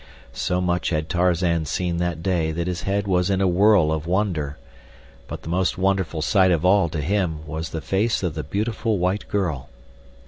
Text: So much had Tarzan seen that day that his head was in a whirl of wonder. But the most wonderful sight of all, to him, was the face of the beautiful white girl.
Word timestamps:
So 0.33 0.61
much 0.61 0.89
had 0.89 1.09
Tarzan 1.09 1.65
seen 1.65 1.97
that 1.97 2.23
day 2.23 2.51
that 2.53 2.65
his 2.65 2.81
head 2.89 3.05
was 3.05 3.29
in 3.29 3.39
a 3.39 3.47
whirl 3.47 3.91
of 3.91 4.07
wonder. 4.07 4.57
But 5.27 5.43
the 5.43 5.49
most 5.49 5.77
wonderful 5.77 6.23
sight 6.23 6.49
of 6.49 6.65
all, 6.65 6.89
to 6.89 7.01
him, 7.01 7.45
was 7.45 7.69
the 7.69 7.81
face 7.81 8.23
of 8.23 8.33
the 8.33 8.41
beautiful 8.43 8.97
white 8.97 9.27
girl. 9.27 9.69